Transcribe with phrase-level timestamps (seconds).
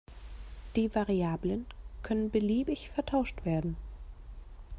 [0.75, 1.67] Die Variablen
[2.01, 3.75] können beliebig vertauscht werden.